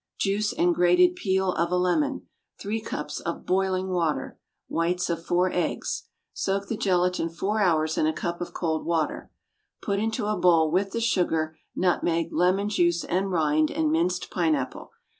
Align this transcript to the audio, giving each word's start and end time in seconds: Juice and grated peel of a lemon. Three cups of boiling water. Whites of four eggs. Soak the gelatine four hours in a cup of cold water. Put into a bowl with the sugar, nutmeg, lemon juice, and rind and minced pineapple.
Juice 0.19 0.51
and 0.51 0.73
grated 0.73 1.15
peel 1.15 1.51
of 1.53 1.71
a 1.71 1.77
lemon. 1.77 2.25
Three 2.59 2.81
cups 2.81 3.19
of 3.19 3.45
boiling 3.45 3.89
water. 3.89 4.39
Whites 4.67 5.11
of 5.11 5.23
four 5.23 5.51
eggs. 5.53 6.07
Soak 6.33 6.67
the 6.67 6.75
gelatine 6.75 7.29
four 7.29 7.61
hours 7.61 7.99
in 7.99 8.07
a 8.07 8.11
cup 8.11 8.41
of 8.41 8.51
cold 8.51 8.83
water. 8.83 9.29
Put 9.79 9.99
into 9.99 10.25
a 10.25 10.35
bowl 10.39 10.71
with 10.71 10.89
the 10.89 11.01
sugar, 11.01 11.55
nutmeg, 11.75 12.33
lemon 12.33 12.69
juice, 12.69 13.03
and 13.03 13.29
rind 13.31 13.69
and 13.69 13.91
minced 13.91 14.31
pineapple. 14.31 14.89